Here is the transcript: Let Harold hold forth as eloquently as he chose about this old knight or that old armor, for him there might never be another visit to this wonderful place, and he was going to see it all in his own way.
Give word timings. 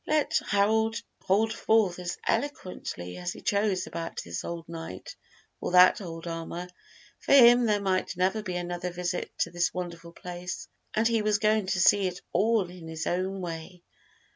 Let 0.07 0.39
Harold 0.49 0.99
hold 1.25 1.53
forth 1.53 1.99
as 1.99 2.17
eloquently 2.25 3.17
as 3.17 3.33
he 3.33 3.41
chose 3.41 3.85
about 3.85 4.19
this 4.23 4.43
old 4.43 4.67
knight 4.67 5.15
or 5.59 5.73
that 5.73 6.01
old 6.01 6.25
armor, 6.25 6.67
for 7.19 7.33
him 7.33 7.67
there 7.67 7.79
might 7.81 8.17
never 8.17 8.41
be 8.41 8.55
another 8.55 8.89
visit 8.89 9.29
to 9.37 9.51
this 9.51 9.71
wonderful 9.75 10.13
place, 10.13 10.67
and 10.95 11.07
he 11.07 11.21
was 11.21 11.37
going 11.37 11.67
to 11.67 11.79
see 11.79 12.07
it 12.07 12.19
all 12.33 12.71
in 12.71 12.87
his 12.87 13.05
own 13.05 13.41
way. 13.41 13.83